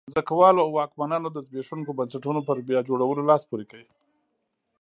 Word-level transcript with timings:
ځمکوالو 0.13 0.63
واکمنانو 0.77 1.27
د 1.31 1.37
زبېښونکو 1.45 1.91
بنسټونو 1.99 2.39
پر 2.47 2.57
بیا 2.67 2.79
جوړولو 2.89 3.27
لاس 3.29 3.41
پورې 3.49 3.65
کړ. 3.71 3.81